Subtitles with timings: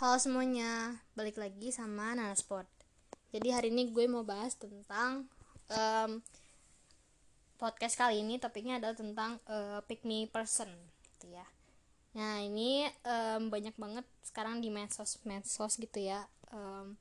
[0.00, 2.64] Halo semuanya, balik lagi sama Nana Sport.
[3.36, 5.28] Jadi hari ini gue mau bahas tentang
[5.68, 6.24] um,
[7.60, 10.72] podcast kali ini topiknya adalah tentang uh, pick me person,
[11.04, 11.44] gitu ya.
[12.16, 16.24] Nah ini um, banyak banget sekarang di medsos medsos gitu ya.
[16.48, 16.96] Um,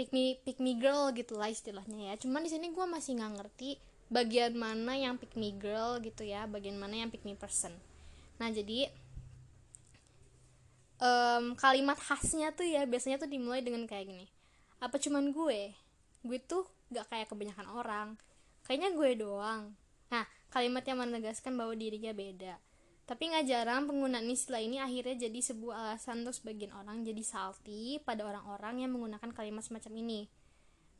[0.00, 2.14] pick me pick me girl gitu lah istilahnya ya.
[2.16, 3.76] Cuman di sini gue masih nggak ngerti
[4.08, 7.76] bagian mana yang pick me girl gitu ya, bagian mana yang pick me person.
[8.40, 8.88] Nah jadi
[11.00, 14.26] um, kalimat khasnya tuh ya biasanya tuh dimulai dengan kayak gini
[14.80, 15.72] apa cuman gue
[16.26, 18.08] gue tuh gak kayak kebanyakan orang
[18.68, 19.72] kayaknya gue doang
[20.12, 22.60] nah kalimat yang menegaskan bahwa dirinya beda
[23.06, 28.02] tapi nggak jarang penggunaan istilah ini akhirnya jadi sebuah alasan untuk sebagian orang jadi salty
[28.02, 30.26] pada orang-orang yang menggunakan kalimat semacam ini.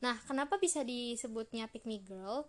[0.06, 2.46] Nah, kenapa bisa disebutnya pick me girl?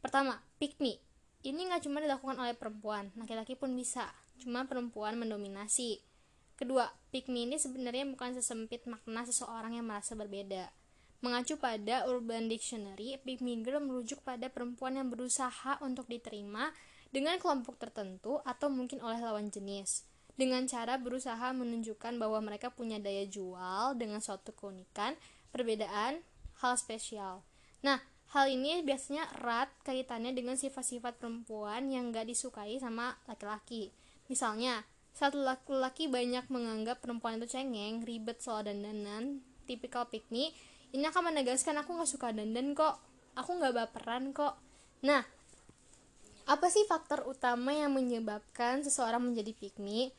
[0.00, 0.96] Pertama, pick me.
[1.44, 4.08] Ini nggak cuma dilakukan oleh perempuan, laki-laki pun bisa.
[4.40, 6.00] Cuma perempuan mendominasi.
[6.56, 10.72] Kedua, pick me ini sebenarnya bukan sesempit makna seseorang yang merasa berbeda.
[11.20, 16.72] Mengacu pada Urban Dictionary, pick me girl merujuk pada perempuan yang berusaha untuk diterima
[17.12, 20.08] dengan kelompok tertentu atau mungkin oleh lawan jenis.
[20.36, 25.16] Dengan cara berusaha menunjukkan bahwa mereka punya daya jual dengan suatu keunikan,
[25.52, 26.20] perbedaan,
[26.60, 27.40] hal spesial.
[27.80, 28.00] Nah,
[28.36, 33.92] hal ini biasanya erat kaitannya dengan sifat-sifat perempuan yang gak disukai sama laki-laki.
[34.28, 34.84] Misalnya,
[35.16, 40.52] saat laki-laki banyak menganggap perempuan itu cengeng, ribet soal dandanan, tipikal piknik,
[40.92, 43.00] ini akan menegaskan aku gak suka dandan kok,
[43.32, 44.60] aku gak baperan kok.
[45.00, 45.24] Nah,
[46.44, 50.12] apa sih faktor utama yang menyebabkan seseorang menjadi piknik?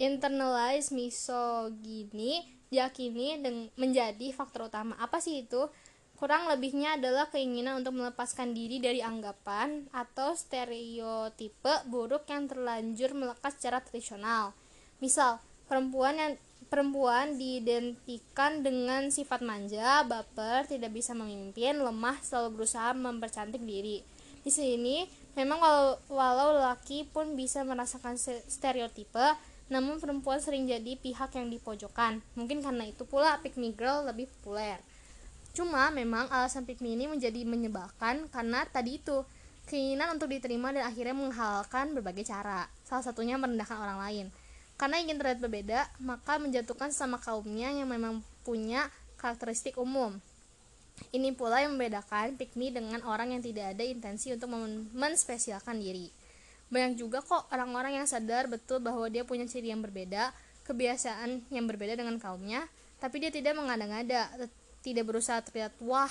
[0.00, 3.44] Internalized misogini diyakini
[3.76, 4.96] menjadi faktor utama.
[4.96, 5.68] Apa sih itu?
[6.22, 13.58] Kurang lebihnya adalah keinginan untuk melepaskan diri dari anggapan atau stereotipe buruk yang terlanjur melekat
[13.58, 14.54] secara tradisional.
[15.02, 16.38] Misal, perempuan yang
[16.70, 24.06] perempuan diidentikan dengan sifat manja, baper, tidak bisa memimpin, lemah, selalu berusaha mempercantik diri.
[24.46, 25.02] Di sini,
[25.34, 28.14] memang walau, walau laki pun bisa merasakan
[28.46, 29.34] stereotipe,
[29.74, 32.22] namun perempuan sering jadi pihak yang dipojokkan.
[32.38, 34.78] Mungkin karena itu pula pick me girl lebih populer.
[35.52, 39.20] Cuma memang alasan pick me ini menjadi menyebalkan karena tadi itu
[39.68, 42.66] keinginan untuk diterima dan akhirnya menghalalkan berbagai cara.
[42.88, 44.26] Salah satunya merendahkan orang lain.
[44.80, 50.18] Karena ingin terlihat berbeda, maka menjatuhkan sama kaumnya yang memang punya karakteristik umum.
[51.14, 54.50] Ini pula yang membedakan pick me dengan orang yang tidak ada intensi untuk
[54.96, 56.10] menspesialkan diri.
[56.72, 60.32] Banyak juga kok orang-orang yang sadar betul bahwa dia punya ciri yang berbeda,
[60.64, 62.64] kebiasaan yang berbeda dengan kaumnya,
[62.96, 64.30] tapi dia tidak mengada-ngada,
[64.82, 66.10] tidak berusaha terlihat wah.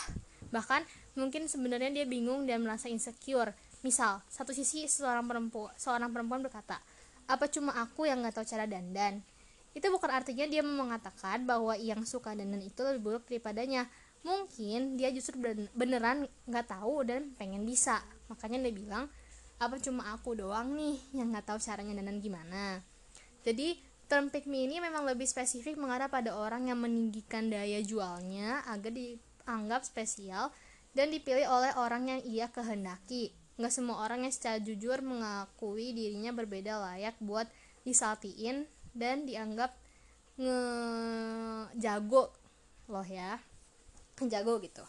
[0.52, 0.84] Bahkan
[1.20, 3.52] mungkin sebenarnya dia bingung dan merasa insecure.
[3.84, 6.80] Misal satu sisi seorang perempuan seorang perempuan berkata
[7.28, 9.24] apa cuma aku yang nggak tahu cara dandan?
[9.72, 13.88] Itu bukan artinya dia mengatakan bahwa yang suka dandan itu lebih buruk daripadanya.
[14.22, 15.40] Mungkin dia justru
[15.74, 18.04] beneran nggak tahu dan pengen bisa.
[18.28, 19.06] Makanya dia bilang
[19.62, 22.84] apa cuma aku doang nih yang nggak tahu caranya dandan gimana?
[23.42, 23.80] Jadi
[24.12, 28.92] Term pick me ini memang lebih spesifik mengarah pada orang yang meninggikan daya jualnya agar
[28.92, 30.52] dianggap spesial
[30.92, 33.32] dan dipilih oleh orang yang ia kehendaki.
[33.56, 37.48] Nggak semua orang yang secara jujur mengakui dirinya berbeda layak buat
[37.88, 39.72] disaltiin dan dianggap
[40.42, 42.32] ngejago
[42.92, 43.40] loh ya
[44.22, 44.86] jago gitu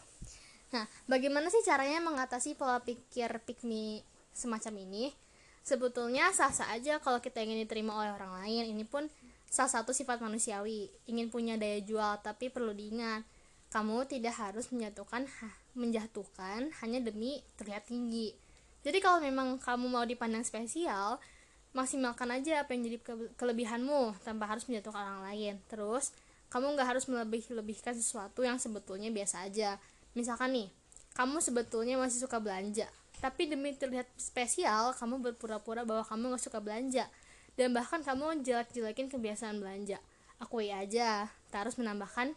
[0.73, 5.13] nah bagaimana sih caranya mengatasi pola pikir pick me semacam ini
[5.63, 8.75] Sebetulnya sah-sah aja kalau kita ingin diterima oleh orang lain.
[8.75, 9.07] Ini pun
[9.47, 10.91] salah satu sifat manusiawi.
[11.07, 13.23] Ingin punya daya jual, tapi perlu diingat,
[13.71, 15.25] kamu tidak harus menjatuhkan
[15.73, 18.37] menjatuhkan hanya demi terlihat tinggi.
[18.83, 21.17] Jadi kalau memang kamu mau dipandang spesial,
[21.73, 22.99] maksimalkan aja apa yang jadi
[23.39, 25.55] kelebihanmu tanpa harus menjatuhkan orang lain.
[25.71, 26.13] Terus,
[26.53, 29.81] kamu nggak harus melebih-lebihkan sesuatu yang sebetulnya biasa aja.
[30.13, 30.69] Misalkan nih,
[31.17, 32.91] kamu sebetulnya masih suka belanja,
[33.23, 37.07] tapi demi terlihat spesial kamu berpura-pura bahwa kamu gak suka belanja.
[37.55, 40.03] Dan bahkan kamu jelek-jelekin kebiasaan belanja.
[40.43, 42.35] Akui aja tak harus menambahkan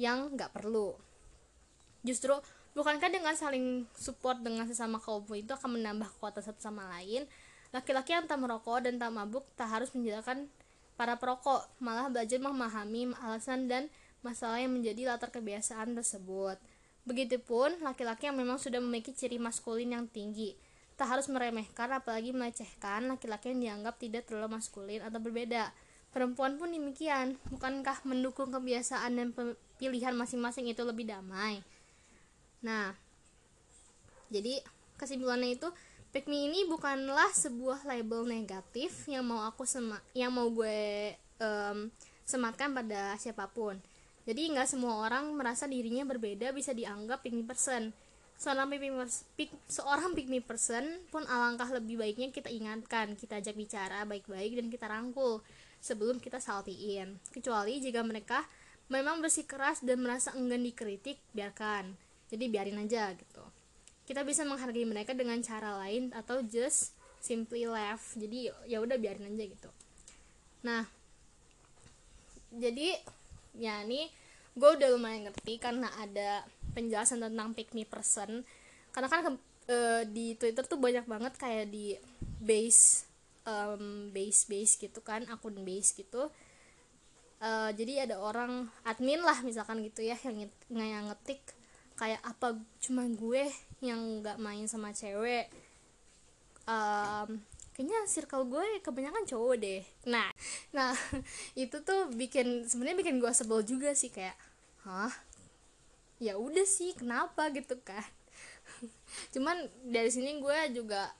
[0.00, 0.96] yang gak perlu.
[2.00, 2.32] Justru
[2.72, 7.28] bukankah dengan saling support dengan sesama kaum itu akan menambah kekuatan satu sama lain?
[7.76, 10.48] Laki-laki yang tak merokok dan tak mabuk tak harus menjadikan
[10.96, 13.92] para perokok malah belajar memahami alasan dan
[14.24, 16.56] masalah yang menjadi latar kebiasaan tersebut
[17.08, 20.54] Begitupun laki-laki yang memang sudah memiliki ciri maskulin yang tinggi.
[21.00, 25.72] Tak harus meremehkan apalagi melecehkan laki-laki yang dianggap tidak terlalu maskulin atau berbeda.
[26.12, 27.40] Perempuan pun demikian.
[27.48, 29.28] Bukankah mendukung kebiasaan dan
[29.80, 31.64] pilihan masing-masing itu lebih damai?
[32.60, 32.92] Nah,
[34.28, 34.60] jadi
[35.00, 35.68] kesimpulannya itu
[36.12, 41.88] pick ini bukanlah sebuah label negatif yang mau aku sema yang mau gue um,
[42.26, 43.78] sematkan pada siapa pun
[44.28, 47.92] jadi nggak semua orang merasa dirinya berbeda bisa dianggap pick me person.
[48.40, 48.90] Seorang pick me,
[49.36, 54.56] pick, seorang pick me person pun alangkah lebih baiknya kita ingatkan kita ajak bicara baik-baik
[54.56, 55.44] dan kita rangkul
[55.80, 57.20] sebelum kita saltiin.
[57.32, 58.44] Kecuali jika mereka
[58.92, 61.92] memang bersikeras dan merasa enggan dikritik biarkan.
[62.32, 63.44] Jadi biarin aja gitu.
[64.08, 68.16] Kita bisa menghargai mereka dengan cara lain atau just simply laugh.
[68.16, 69.70] Jadi ya udah biarin aja gitu.
[70.64, 70.84] Nah
[72.50, 72.98] jadi
[73.56, 74.10] ya ini
[74.54, 76.42] gue udah lumayan ngerti karena ada
[76.74, 78.42] penjelasan tentang pick me person.
[78.90, 79.38] Karena kan
[79.70, 79.76] e,
[80.10, 81.94] di twitter tuh banyak banget kayak di
[82.42, 83.06] base
[83.46, 86.30] um, base base gitu kan akun base gitu.
[87.40, 91.40] Uh, jadi ada orang admin lah misalkan gitu ya yang, yang ngetik
[91.96, 92.52] kayak apa
[92.84, 93.48] cuma gue
[93.80, 95.48] yang nggak main sama cewek.
[96.68, 97.40] Um,
[97.72, 99.80] kayaknya circle gue kebanyakan cowok deh.
[100.08, 100.28] Nah
[100.70, 100.94] nah
[101.58, 104.38] itu tuh bikin sebenarnya bikin gue sebel juga sih kayak
[104.86, 105.12] hah?
[106.20, 107.48] Ya udah sih kenapa?
[107.50, 108.04] gitu kan.
[109.34, 109.56] Cuman
[109.88, 111.10] dari sini gue juga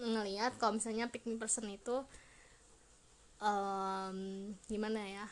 [0.00, 2.00] ngelihat kalau misalnya pick me person itu
[3.44, 4.16] um,
[4.64, 5.26] gimana ya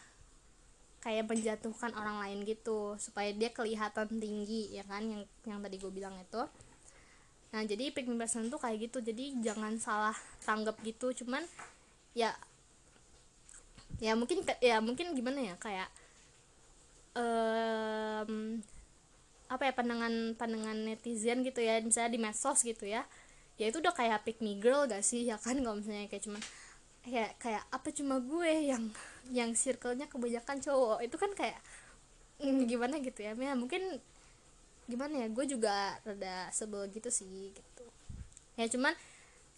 [1.00, 5.92] kayak menjatuhkan orang lain gitu supaya dia kelihatan tinggi ya kan yang yang tadi gue
[5.92, 6.42] bilang itu.
[7.48, 11.40] Nah jadi pick me person tuh kayak gitu jadi jangan salah tanggap gitu cuman
[12.12, 12.36] ya
[13.96, 15.88] ya mungkin ya mungkin gimana ya kayak
[17.16, 18.60] um,
[19.48, 23.08] apa ya pandangan pandangan netizen gitu ya misalnya di medsos gitu ya
[23.58, 26.42] ya itu udah kayak pick me girl gak sih ya kan kalau misalnya kayak cuman
[27.08, 28.84] kayak kayak apa cuma gue yang
[29.32, 30.98] yang circle-nya kebanyakan cowok?
[31.04, 31.58] Itu kan kayak
[32.44, 33.32] mm, gimana gitu ya?
[33.36, 34.00] Ya mungkin
[34.88, 37.84] gimana ya gue juga rada sebel gitu sih gitu.
[38.56, 38.92] Ya cuman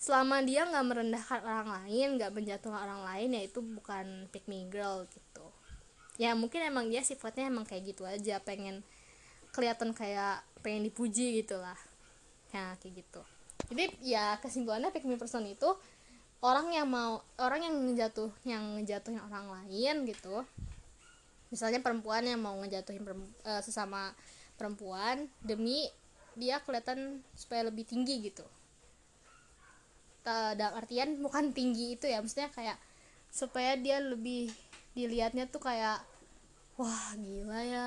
[0.01, 4.65] selama dia nggak merendahkan orang lain nggak menjatuhkan orang lain ya itu bukan pick me
[4.73, 5.45] girl gitu.
[6.17, 8.81] Ya mungkin emang dia sifatnya emang kayak gitu aja pengen
[9.53, 11.77] kelihatan kayak pengen dipuji gitu lah
[12.49, 13.21] ya kayak gitu.
[13.69, 15.69] Jadi ya kesimpulannya pick me person itu
[16.41, 20.49] orang yang mau orang yang ngejatuh yang ngejatuhin orang lain gitu.
[21.53, 24.17] Misalnya perempuan yang mau ngejatuhin uh, sesama
[24.57, 25.93] perempuan demi
[26.41, 28.49] dia kelihatan supaya lebih tinggi gitu
[30.25, 32.77] dalam artian bukan tinggi itu ya maksudnya kayak
[33.31, 34.51] supaya dia lebih
[34.93, 36.03] dilihatnya tuh kayak
[36.77, 37.87] wah gila ya.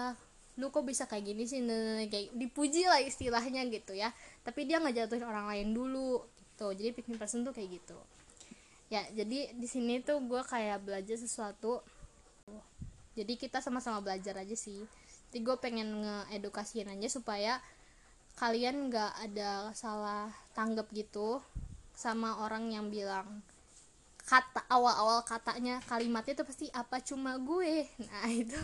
[0.55, 1.65] Lu kok bisa kayak gini sih?
[2.09, 4.13] Kayak dipuji lah istilahnya gitu ya.
[4.45, 6.71] Tapi dia ngejatuhin orang lain dulu gitu.
[6.73, 7.97] Jadi pick me person tuh kayak gitu.
[8.93, 11.81] Ya jadi di sini tuh gue kayak belajar sesuatu.
[13.17, 14.85] Jadi kita sama-sama belajar aja sih.
[15.33, 17.57] Jadi gue pengen ngeedukasiin aja supaya
[18.37, 21.41] kalian nggak ada salah tanggap gitu
[21.93, 23.45] sama orang yang bilang
[24.23, 27.85] kata awal-awal katanya kalimatnya tuh pasti apa cuma gue?
[28.09, 28.57] Nah itu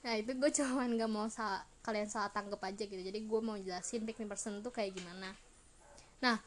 [0.00, 3.02] nah itu gue cuman nggak mau salah, kalian salah tanggap aja gitu.
[3.02, 5.34] Jadi gue mau jelasin pick me person tuh kayak gimana.
[6.24, 6.38] Nah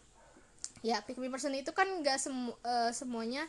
[0.81, 3.45] ya pick me person itu kan nggak semu uh, semuanya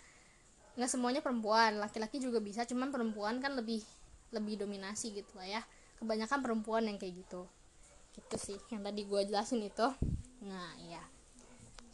[0.77, 1.79] nggak semuanya perempuan.
[1.79, 3.81] Laki-laki juga bisa cuman perempuan kan lebih
[4.35, 5.63] lebih dominasi gitu lah ya.
[6.03, 7.47] Kebanyakan perempuan yang kayak gitu.
[8.13, 9.89] Gitu sih yang tadi gue jelasin itu.
[10.43, 11.01] Nah ya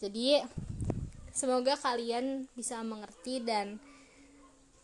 [0.01, 0.41] jadi
[1.41, 3.81] semoga kalian bisa mengerti dan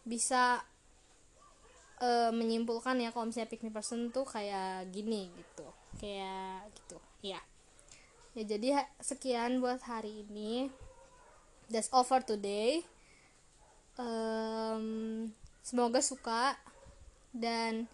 [0.08, 0.64] bisa
[2.00, 5.68] uh, menyimpulkan ya kalau misalnya pick person tuh kayak gini gitu.
[6.00, 6.96] Kayak gitu.
[7.20, 7.44] Ya
[8.32, 10.72] ya jadi sekian buat hari ini.
[11.68, 12.80] That's for today.
[14.00, 15.28] Um,
[15.60, 16.56] semoga suka
[17.36, 17.88] dan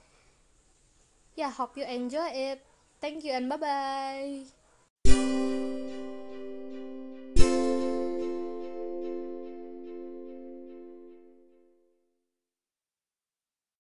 [1.34, 2.62] ya yeah, hope you enjoy it.
[3.02, 5.31] Thank you and bye bye